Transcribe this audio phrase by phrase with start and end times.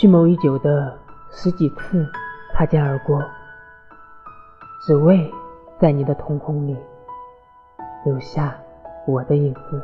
[0.00, 0.96] 蓄谋已久的
[1.28, 2.06] 十几次
[2.54, 3.20] 擦肩而过
[4.86, 5.28] 只为
[5.80, 6.76] 在你的瞳孔里
[8.04, 8.56] 留下
[9.08, 9.82] 我的影子。